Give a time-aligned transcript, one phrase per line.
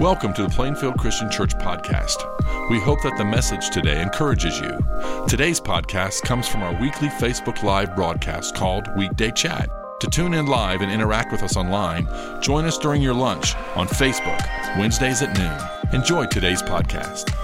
[0.00, 2.22] Welcome to the Plainfield Christian Church podcast.
[2.70, 4.78] We hope that the message today encourages you.
[5.26, 9.68] Today's podcast comes from our weekly Facebook Live broadcast called Weekday Chat.
[9.98, 12.06] To tune in live and interact with us online,
[12.40, 14.40] join us during your lunch on Facebook,
[14.78, 16.00] Wednesdays at noon.
[16.00, 17.34] Enjoy today's podcast.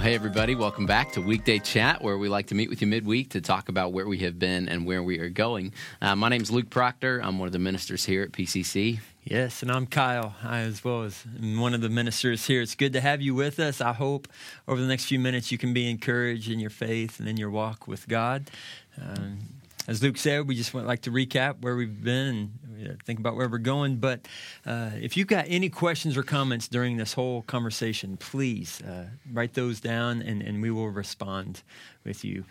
[0.00, 2.86] Well, hey, everybody, welcome back to Weekday Chat, where we like to meet with you
[2.86, 5.74] midweek to talk about where we have been and where we are going.
[6.00, 7.20] Uh, my name is Luke Proctor.
[7.22, 9.00] I'm one of the ministers here at PCC.
[9.24, 12.62] Yes, and I'm Kyle, I as well as one of the ministers here.
[12.62, 13.82] It's good to have you with us.
[13.82, 14.26] I hope
[14.66, 17.50] over the next few minutes you can be encouraged in your faith and in your
[17.50, 18.50] walk with God.
[18.98, 19.40] Um,
[19.86, 23.36] as Luke said, we just want like to recap where we've been and think about
[23.36, 23.96] where we're going.
[23.96, 24.26] But
[24.66, 29.54] uh, if you've got any questions or comments during this whole conversation, please uh, write
[29.54, 31.62] those down and, and we will respond
[32.04, 32.44] with you.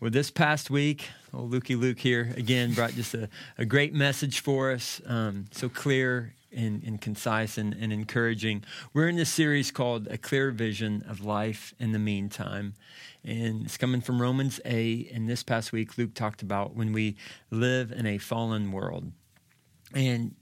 [0.00, 4.40] Well, this past week, old Lukey Luke here again brought just a, a great message
[4.40, 5.00] for us.
[5.06, 8.62] Um, so clear and, and concise and, and, encouraging.
[8.92, 12.74] We're in this series called A Clear Vision of Life in the Meantime.
[13.24, 15.10] And it's coming from Romans 8.
[15.12, 17.16] And this past week, Luke talked about when we
[17.50, 19.12] live in a fallen world.
[19.94, 20.34] And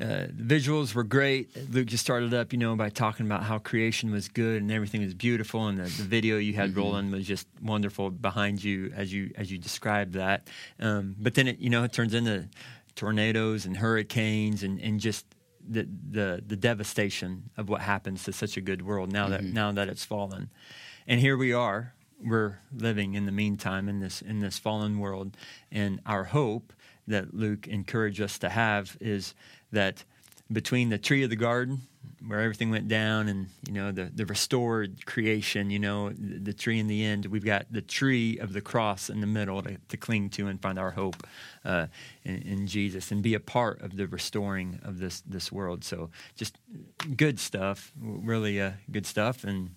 [0.00, 1.50] uh, the visuals were great.
[1.72, 5.02] Luke just started up, you know, by talking about how creation was good and everything
[5.02, 6.80] was beautiful, and the, the video you had mm-hmm.
[6.80, 10.48] rolling was just wonderful behind you as you as you described that.
[10.80, 12.48] Um, but then it, you know, it turns into
[12.96, 15.26] tornadoes and hurricanes and, and just
[15.66, 19.54] the, the the devastation of what happens to such a good world now that mm-hmm.
[19.54, 20.50] now that it's fallen.
[21.06, 21.94] And here we are.
[22.20, 25.36] We're living in the meantime in this in this fallen world,
[25.70, 26.72] and our hope
[27.06, 29.34] that Luke encouraged us to have is
[29.72, 30.04] that
[30.52, 31.80] between the tree of the garden
[32.26, 36.52] where everything went down and you know the, the restored creation you know the, the,
[36.52, 39.78] tree in the end we've got the tree of the cross in the middle to,
[39.88, 41.26] to cling to and find our hope
[41.64, 41.86] uh,
[42.24, 45.84] in, in, jesus and be a part of the restoring of this this world.
[45.84, 46.58] So just
[47.16, 49.44] good stuff really uh, good stuff.
[49.44, 49.74] And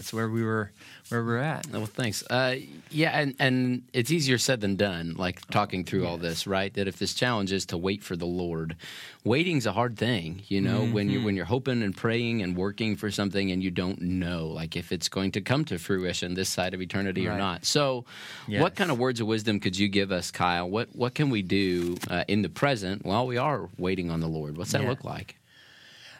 [0.00, 0.72] that's where we were
[1.10, 1.66] where we're at.
[1.70, 2.24] Well, thanks.
[2.30, 2.56] Uh,
[2.90, 5.14] yeah, and and it's easier said than done.
[5.18, 6.08] Like talking through yes.
[6.08, 6.72] all this, right?
[6.72, 8.76] That if this challenge is to wait for the Lord,
[9.24, 10.40] waiting's a hard thing.
[10.48, 10.94] You know, mm-hmm.
[10.94, 14.46] when you're when you're hoping and praying and working for something and you don't know,
[14.46, 17.34] like if it's going to come to fruition this side of eternity right.
[17.34, 17.66] or not.
[17.66, 18.06] So,
[18.48, 18.62] yes.
[18.62, 20.66] what kind of words of wisdom could you give us, Kyle?
[20.70, 24.28] What what can we do uh, in the present while we are waiting on the
[24.28, 24.56] Lord?
[24.56, 24.88] What's that yeah.
[24.88, 25.36] look like?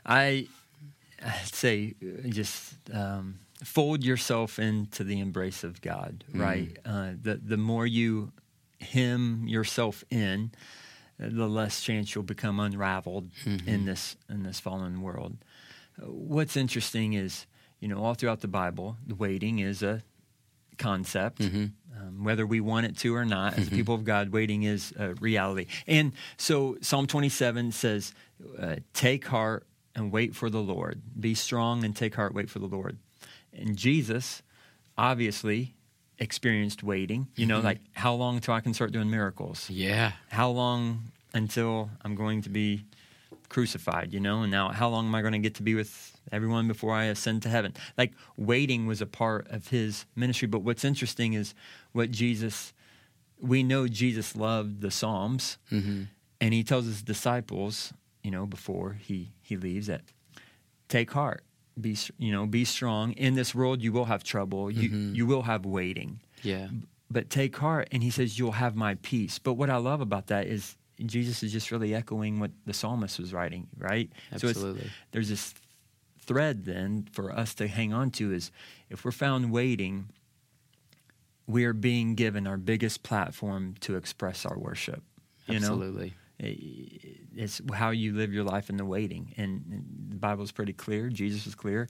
[0.04, 0.48] I
[1.24, 6.41] I'd say uh, just um, fold yourself into the embrace of God, mm-hmm.
[6.41, 6.78] right?
[6.84, 8.32] Uh, the the more you
[8.81, 10.53] hem yourself in,
[11.22, 13.69] uh, the less chance you'll become unraveled mm-hmm.
[13.69, 15.37] in this in this fallen world.
[15.99, 17.47] What's interesting is,
[17.78, 20.03] you know, all throughout the Bible, the waiting is a
[20.78, 21.41] concept.
[21.41, 21.66] Mm-hmm.
[22.00, 23.76] Um, whether we want it to or not, as mm-hmm.
[23.76, 25.66] people of God, waiting is a reality.
[25.87, 28.15] And so Psalm 27 says,
[28.59, 31.03] uh, Take heart, and wait for the Lord.
[31.19, 32.99] Be strong and take heart, wait for the Lord.
[33.53, 34.43] And Jesus
[34.97, 35.75] obviously
[36.19, 37.28] experienced waiting.
[37.37, 37.66] You know, mm-hmm.
[37.66, 39.69] like how long until I can start doing miracles?
[39.71, 40.12] Yeah.
[40.28, 42.84] How long until I'm going to be
[43.49, 44.43] crucified, you know?
[44.43, 47.05] And now how long am I going to get to be with everyone before I
[47.05, 47.75] ascend to heaven?
[47.97, 50.49] Like waiting was a part of his ministry.
[50.49, 51.55] But what's interesting is
[51.93, 52.72] what Jesus,
[53.41, 55.59] we know Jesus loved the Psalms.
[55.71, 56.05] Mm-hmm.
[56.43, 60.03] And he tells his disciples, you know, before he he leaves that
[60.88, 61.43] take heart,
[61.80, 63.12] be you know, be strong.
[63.12, 64.70] In this world, you will have trouble.
[64.70, 65.14] You mm-hmm.
[65.14, 66.20] you will have waiting.
[66.42, 66.68] Yeah.
[67.10, 69.38] But take heart, and he says you'll have my peace.
[69.38, 73.19] But what I love about that is Jesus is just really echoing what the psalmist
[73.19, 74.10] was writing, right?
[74.32, 74.82] Absolutely.
[74.82, 75.54] So there's this
[76.19, 78.52] thread then for us to hang on to is
[78.88, 80.10] if we're found waiting,
[81.46, 85.02] we are being given our biggest platform to express our worship.
[85.46, 86.06] You Absolutely.
[86.06, 86.12] Know?
[86.40, 89.34] It's how you live your life in the waiting.
[89.36, 91.08] And, the Bible is pretty clear.
[91.08, 91.88] Jesus is clear.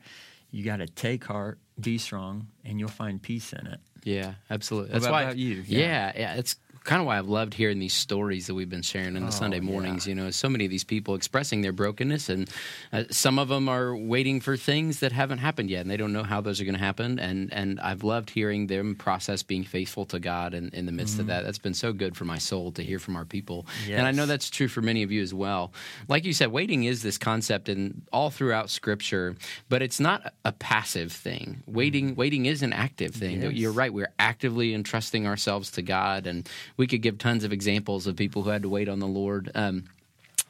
[0.53, 3.81] You got to take heart, be strong, and you'll find peace in it.
[4.05, 4.93] Yeah, absolutely.
[4.93, 5.65] That's why you.
[5.67, 5.79] Yeah.
[5.79, 6.35] yeah, yeah.
[6.35, 9.29] It's kind of why I've loved hearing these stories that we've been sharing in the
[9.29, 10.07] oh, Sunday mornings.
[10.07, 10.15] Yeah.
[10.15, 12.49] You know, so many of these people expressing their brokenness, and
[12.93, 16.13] uh, some of them are waiting for things that haven't happened yet, and they don't
[16.13, 17.19] know how those are going to happen.
[17.19, 21.15] And and I've loved hearing them process being faithful to God in, in the midst
[21.15, 21.23] mm-hmm.
[21.23, 21.45] of that.
[21.45, 23.99] That's been so good for my soul to hear from our people, yes.
[23.99, 25.73] and I know that's true for many of you as well.
[26.09, 29.37] Like you said, waiting is this concept and all throughout Scripture,
[29.69, 31.63] but it's not a passive thing.
[31.67, 32.21] Waiting mm-hmm.
[32.21, 33.43] waiting is an active thing.
[33.43, 33.53] Yes.
[33.53, 33.93] You're right.
[33.93, 36.49] We're actively entrusting ourselves to God and
[36.81, 39.51] we could give tons of examples of people who had to wait on the Lord.
[39.55, 39.85] Um,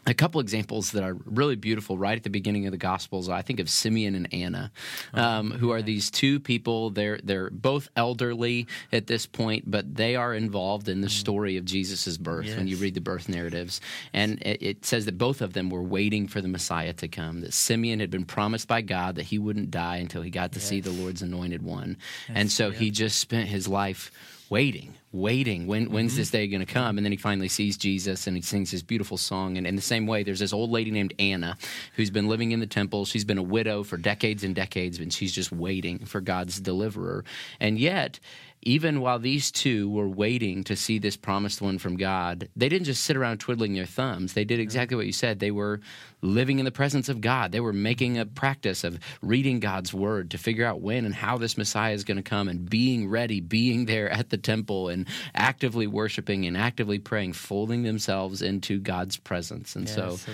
[0.06, 3.42] a couple examples that are really beautiful right at the beginning of the gospels i
[3.42, 4.72] think of simeon and anna
[5.12, 6.88] um, who are these two people.
[6.88, 11.66] They're they're both elderly at this point but they are involved in the story of
[11.66, 13.80] jesus' birth when you read the birth narratives.
[14.14, 17.42] And it, it says that both of them were waiting for the messiah to come
[17.42, 20.60] that simeon had been promised by god that he wouldn't die until he got to
[20.60, 21.98] see the lord's anointed one.
[22.28, 24.10] And so he just spent his life
[24.50, 25.68] waiting, waiting.
[25.68, 26.20] When when's mm-hmm.
[26.20, 26.98] this day going to come?
[26.98, 29.56] And then he finally sees Jesus and he sings his beautiful song.
[29.56, 31.56] And in the same way, there's this old lady named Anna
[31.94, 33.04] who's been living in the temple.
[33.04, 37.24] She's been a widow for decades and decades, and she's just waiting for God's deliverer.
[37.60, 38.18] And yet,
[38.62, 42.84] even while these two were waiting to see this promised one from God, they didn't
[42.86, 44.34] just sit around twiddling their thumbs.
[44.34, 45.40] They did exactly what you said.
[45.40, 45.80] They were
[46.22, 47.52] living in the presence of God.
[47.52, 51.38] They were making a practice of reading God's word to figure out when and how
[51.38, 55.06] this Messiah is going to come and being ready, being there at the temple and
[55.34, 59.74] actively worshiping and actively praying, folding themselves into God's presence.
[59.76, 60.32] And Yeah, so, so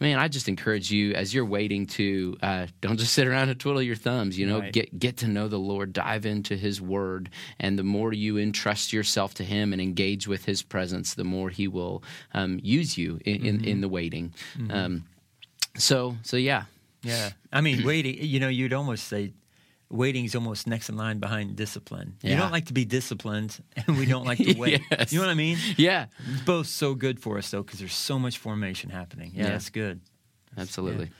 [0.00, 3.60] man, I just encourage you as you're waiting to uh, don't just sit around and
[3.60, 4.38] twiddle your thumbs.
[4.38, 4.72] You know, Right.
[4.72, 7.28] get get to know the Lord, dive into His Word,
[7.60, 11.50] and the more you entrust yourself to Him and engage with His presence, the more
[11.50, 12.02] He will
[12.34, 14.32] um, use you in, in, in the waiting.
[14.70, 15.04] Um,
[15.78, 16.64] so, so yeah,
[17.02, 17.30] Yeah.
[17.52, 19.32] I mean, waiting, you know, you'd almost say
[19.88, 22.16] waiting is almost next in line behind discipline.
[22.22, 24.80] You don't like to be disciplined, and we don't like to wait.
[24.90, 25.12] Yes.
[25.12, 25.58] You know what I mean?
[25.76, 29.30] yeah, It's both so good for us, though, because there's so much formation happening.
[29.34, 29.50] Yeah, Yeah.
[29.50, 30.00] that's good.
[30.58, 31.10] absolutely.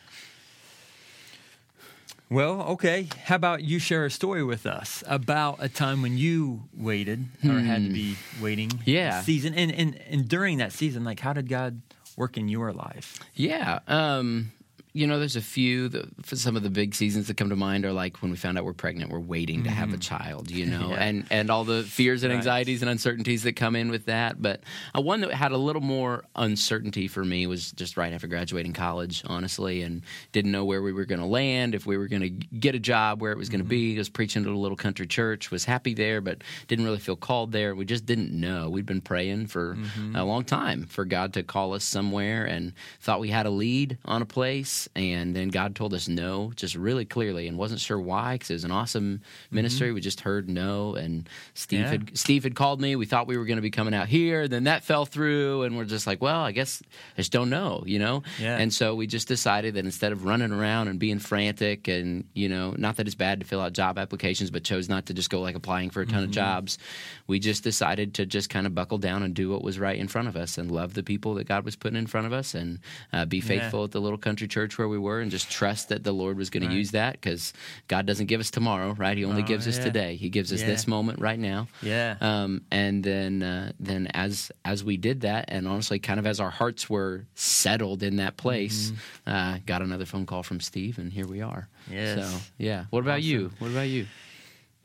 [2.28, 3.06] Well, okay.
[3.26, 7.60] How about you share a story with us about a time when you waited or
[7.60, 8.82] had to be waiting a Hmm.
[8.84, 9.20] Yeah.
[9.22, 9.54] season?
[9.54, 11.80] And, and, and during that season, like, how did God
[12.16, 13.20] work in your life?
[13.34, 13.78] Yeah.
[13.86, 14.50] Um,
[14.96, 15.88] you know, there's a few.
[15.88, 18.56] The, some of the big seasons that come to mind are like when we found
[18.58, 20.50] out we're pregnant, we're waiting to have a child.
[20.50, 20.90] You know, Mm-hmm.
[20.92, 21.04] Yeah.
[21.04, 22.36] and and all the fears and Right.
[22.38, 24.40] anxieties and uncertainties that come in with that.
[24.40, 24.60] But
[24.96, 28.72] uh, one that had a little more uncertainty for me was just right after graduating
[28.72, 30.02] college, honestly, and
[30.32, 32.78] didn't know where we were going to land, if we were going to get a
[32.78, 33.70] job, where it was going to Mm-hmm.
[33.70, 33.96] be.
[33.96, 37.16] I was preaching at a little country church, was happy there, but didn't really feel
[37.16, 37.74] called there.
[37.74, 38.70] We just didn't know.
[38.70, 40.14] We'd been praying for Mm-hmm.
[40.16, 43.98] a long time for God to call us somewhere, and thought we had a lead
[44.04, 47.98] on a place, and then God told us no, just really clearly, and wasn't sure
[47.98, 49.92] why because it was an awesome ministry.
[49.92, 51.84] We just heard no, and Steve Mm-hmm.
[51.84, 51.90] Yeah.
[51.90, 52.96] had Steve had called me.
[52.96, 55.76] We thought we were going to be coming out here, then that fell through, and
[55.76, 56.82] we're just like, well, I guess
[57.16, 58.22] I just don't know, you know.
[58.40, 58.56] Yeah.
[58.56, 62.48] And so we just decided that instead of running around and being frantic, and you
[62.48, 65.28] know, not that it's bad to fill out job applications, but chose not to just
[65.30, 66.78] go like applying for a ton of jobs.
[67.26, 70.08] We just decided to just kind of buckle down and do what was right in
[70.08, 72.54] front of us, and love the people that God was putting in front of us,
[72.54, 72.78] and
[73.12, 76.04] uh, be faithful at the little country church where we were, and just trust that
[76.04, 76.70] the Lord was going Right.
[76.70, 77.52] to use that because
[77.88, 79.16] God doesn't give us tomorrow, right?
[79.16, 80.16] He only Oh, gives us today.
[80.16, 80.66] He gives us Yeah.
[80.68, 81.68] this moment right now.
[81.82, 82.16] Yeah.
[82.20, 86.40] Um, and then uh, then as as we did that, and honestly, kind of as
[86.40, 89.30] our hearts were settled in that place, Mm-hmm.
[89.30, 91.68] uh, got another phone call from Steve, and here we are.
[91.90, 92.18] Yes.
[92.32, 92.84] So yeah.
[92.90, 93.50] What about you?
[93.58, 94.06] What about you?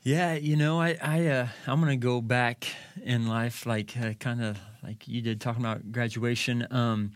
[0.04, 2.66] Yeah, you know, I, I, uh, I'm gonna go back
[3.04, 6.66] in life, like uh, kind of like you did, talking about graduation.
[6.72, 7.12] Um,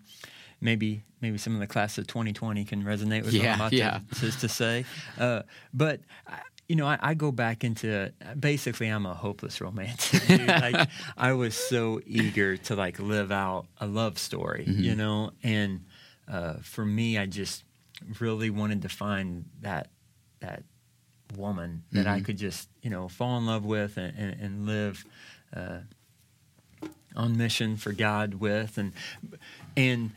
[0.61, 4.01] maybe, maybe some of the class of 2020 can resonate with what I'm about yeah.
[4.15, 4.85] to, to, to say.
[5.19, 5.43] Uh,
[5.73, 10.29] but I, you know, I, I go back into basically, I'm a hopeless romantic.
[10.49, 15.85] like, I was so eager to like live out a love story, you know, and
[16.29, 17.63] uh, for me, I just
[18.21, 19.89] really wanted to find that
[20.41, 20.65] that
[21.37, 25.05] woman that I could just you know fall in love with and, and, and live
[25.55, 25.79] uh,
[27.17, 28.93] on mission for God with and
[29.77, 30.11] and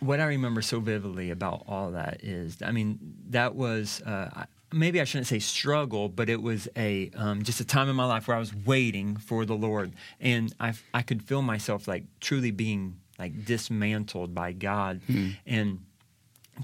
[0.00, 2.98] what I remember so vividly about all that is I mean
[3.30, 7.64] that was uh, maybe I shouldn't say struggle but it was a um, just a
[7.64, 11.22] time in my life where I was waiting for the Lord and I I could
[11.22, 15.00] feel myself like truly being like dismantled by God
[15.46, 15.80] and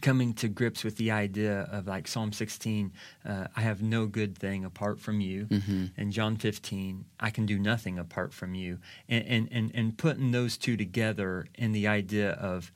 [0.01, 2.93] coming to grips with the idea of like Psalm 16,
[3.27, 5.47] uh, I have no good thing apart from you.
[5.99, 8.79] And John 15, I can do nothing apart from you.
[9.09, 12.73] And, and, and, and putting those two together in the idea of,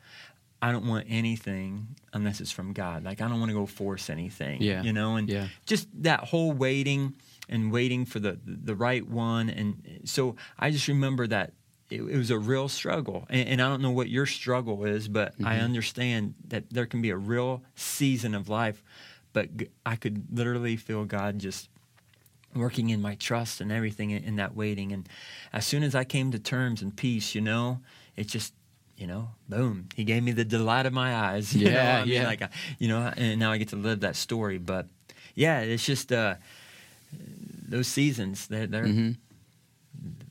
[0.62, 3.04] I don't want anything unless it's from God.
[3.04, 4.62] Like, I don't want to go force anything.
[4.62, 4.82] Yeah.
[4.82, 5.48] You know, and Yeah.
[5.66, 7.14] just that whole waiting
[7.48, 9.50] and waiting for the, the right one.
[9.50, 11.52] And so I just remember that
[11.90, 13.26] it, it was a real struggle.
[13.28, 15.64] And, and I don't know what your struggle is, but I mm-hmm.
[15.64, 18.82] understand that there can be a real season of life.
[19.32, 19.50] But
[19.84, 21.68] I could literally feel God just
[22.54, 24.90] working in my trust and everything in, in that waiting.
[24.92, 25.06] And
[25.52, 27.80] as soon as I came to terms and peace, you know,
[28.16, 28.54] it just,
[28.96, 31.54] you know, boom, he gave me the delight of my eyes.
[31.56, 31.72] You know?
[31.72, 32.26] Yeah, I mean, yeah.
[32.26, 32.48] like, I-
[32.78, 34.58] you know, and now I get to live that story.
[34.58, 34.86] But
[35.34, 36.36] yeah, it's just uh,
[37.68, 38.46] those seasons.
[38.48, 39.12] They're they're Mm-hmm.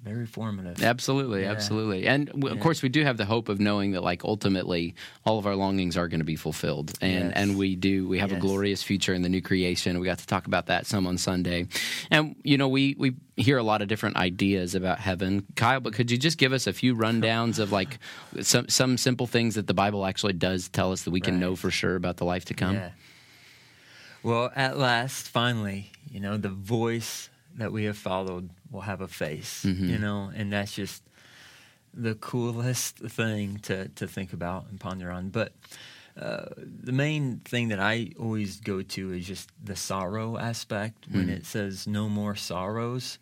[0.04, 0.84] Very formative.
[0.84, 1.52] Absolutely, Yeah.
[1.52, 2.06] absolutely.
[2.06, 4.94] And w- of course, we do have the hope of knowing that, like, ultimately,
[5.26, 6.94] all of our longings are going to be fulfilled.
[7.02, 7.34] And Yes.
[7.36, 8.08] and we do.
[8.08, 10.00] We have a glorious future in the new creation.
[10.00, 11.68] We got to talk about that some on Sunday.
[12.12, 15.44] And, you know, we, we hear a lot of different ideas about heaven.
[15.56, 17.98] Kyle, but could you just give us a few rundowns of, like,
[18.42, 21.42] some, some simple things that the Bible actually does tell us that we can Right.
[21.42, 22.76] know for sure about the life to come?
[22.76, 22.90] Yeah.
[24.22, 29.08] Well, at last, finally, you know, the voice that we have followed will have a
[29.08, 29.90] face, Mm-hmm.
[29.90, 31.04] you know, and that's just
[31.94, 35.30] the coolest thing to, to think about and ponder on.
[35.30, 35.54] But
[36.20, 41.06] uh, the main thing that I always go to is just the sorrow aspect.
[41.10, 41.38] When Mm.
[41.38, 43.20] it says no more sorrows,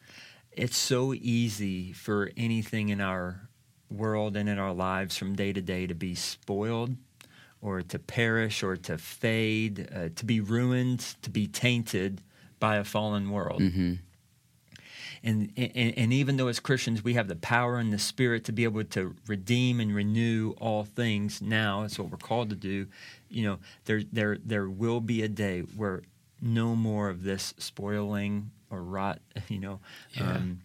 [0.51, 3.49] it's so easy for anything in our
[3.89, 6.95] world and in our lives from day to day to be spoiled
[7.61, 12.21] or to perish or to fade, uh, to be ruined, to be tainted
[12.59, 13.61] by a fallen world.
[13.61, 13.93] Mm-hmm.
[15.25, 18.51] And, and and even though as Christians we have the power and the spirit to
[18.51, 22.87] be able to redeem and renew all things now, that's what we're called to do.
[23.29, 26.01] You know, there there there will be a day where
[26.41, 29.19] no more of this spoiling or rot.
[29.47, 29.79] You know,
[30.11, 30.33] Yeah.
[30.33, 30.59] um,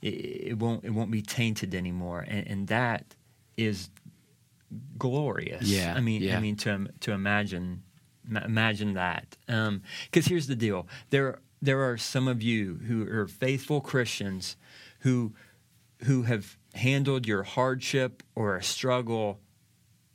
[0.00, 0.14] it,
[0.50, 3.04] it won't it won't be tainted anymore, and, and that
[3.56, 3.90] is
[4.96, 5.62] glorious.
[5.62, 6.36] Yeah, I mean, yeah.
[6.36, 7.82] I mean to to imagine
[8.26, 9.36] ma- imagine that.
[9.46, 14.56] Because here's the deal: there there are some of you who are faithful Christians
[15.00, 15.32] who
[16.04, 19.40] who have handled your hardship or a struggle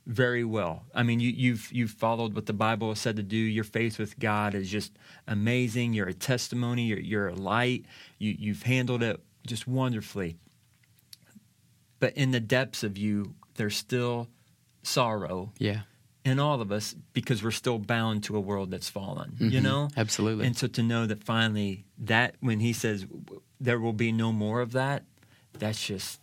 [0.06, 0.84] very well.
[0.94, 3.36] I mean, you, you've you've followed what the Bible said to do.
[3.36, 4.92] Your faith with God is just
[5.26, 5.94] amazing.
[5.94, 6.84] You're a testimony.
[6.84, 7.86] You're you're a light.
[8.18, 10.36] You you've handled it just wonderfully.
[12.00, 14.28] But in the depths of you, there's still
[14.82, 15.82] sorrow Yeah.
[16.24, 19.36] In all of us because we're still bound to a world that's fallen.
[19.38, 19.62] You Mhm.
[19.62, 20.46] know, Absolutely.
[20.46, 23.06] and so to know that finally that when He says
[23.60, 25.04] there will be no more of that,
[25.58, 26.20] that's just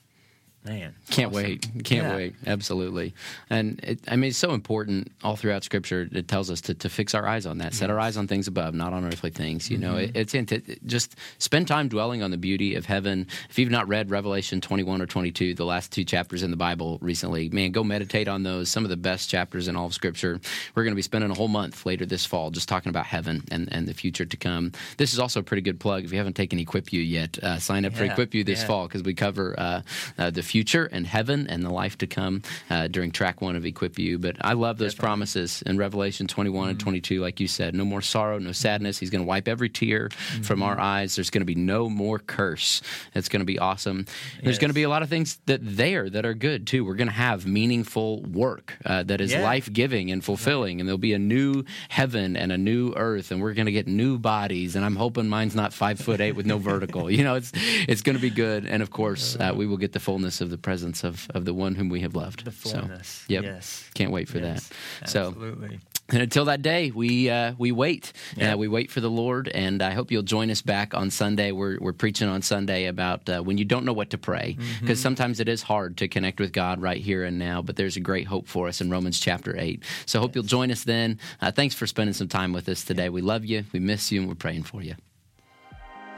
[0.64, 0.96] man.
[1.10, 1.44] Can't awesome.
[1.44, 1.68] wait.
[1.84, 2.16] Can't Yeah.
[2.16, 2.36] wait.
[2.46, 3.14] Absolutely.
[3.50, 6.08] And it, I mean, it's so important all throughout Scripture.
[6.12, 8.48] It tells us to, to fix our eyes on that, set our eyes on things
[8.48, 9.70] above, not on earthly things.
[9.70, 10.16] You know, Mm-hmm.
[10.16, 13.28] it, it's into, just spend time dwelling on the beauty of heaven.
[13.50, 16.98] If you've not read Revelation 21 or 22, the last two chapters in the Bible
[17.02, 18.70] recently, man, go meditate on those.
[18.70, 20.40] Some of the best chapters in all of Scripture.
[20.76, 23.44] We're going to be spending a whole month later this fall just talking about heaven
[23.52, 24.72] and, and the future to come.
[24.98, 26.04] This is also a pretty good plug.
[26.06, 28.68] If you haven't taken Equip You yet, uh, sign up for Equip You this yeah.
[28.68, 29.82] fall because we cover uh,
[30.18, 33.66] uh, the future and heaven and the life to come uh, during track one of
[33.66, 34.20] Equip You.
[34.20, 37.74] But I love those promises in Revelation 21 and 22, like you said.
[37.74, 38.98] No more sorrow, no sadness.
[39.00, 40.10] He's going to wipe every tear
[40.44, 41.16] from our eyes.
[41.16, 42.82] There's going to be no more curse.
[43.16, 44.06] It's going to be awesome.
[44.44, 46.84] There's going to be a lot of things that there that are good too.
[46.84, 49.44] We're going to have meaningful work uh, that is Yeah.
[49.44, 53.42] life giving and fulfilling, and there'll be a new heaven and a new earth, and
[53.42, 54.76] we're going to get new bodies.
[54.76, 57.10] And I'm hoping mine's not five foot eight with no vertical.
[57.22, 57.52] You know, it's
[57.88, 60.50] it's going to be good, and of course, uh, we will get the fullness of
[60.50, 62.46] the presence of of the one whom we have loved.
[62.46, 62.90] The So,
[63.28, 63.44] yep.
[63.44, 63.90] Yes.
[63.94, 64.70] Can't wait for Yes.
[65.02, 65.10] that.
[65.10, 65.80] So, Absolutely.
[66.10, 68.12] and until that day, we uh, we wait.
[68.36, 68.54] Yeah.
[68.54, 71.52] Uh, we wait for the Lord, and I hope you'll join us back on Sunday.
[71.52, 75.00] We're we're preaching on Sunday about uh, when you don't know what to pray, because
[75.00, 77.62] sometimes it is hard to connect with God right here and now.
[77.62, 79.84] But there's a great hope for us in Romans chapter eight.
[80.06, 81.20] So I hope you'll join us then.
[81.42, 83.10] Uh, thanks for spending some time with us today.
[83.10, 83.64] We love you.
[83.74, 84.96] We miss you, and we're praying for you.